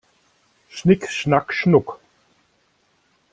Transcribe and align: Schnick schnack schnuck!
Schnick 0.67 1.11
schnack 1.11 1.53
schnuck! 1.53 1.99